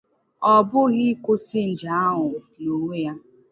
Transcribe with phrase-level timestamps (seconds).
[0.53, 2.29] Ọbughi ikwusi nje ahụ
[2.61, 3.13] n'onwe ya.